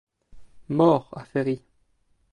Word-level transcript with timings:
Mort 0.69 1.09
à 1.15 1.25
Ferry! 1.25 1.61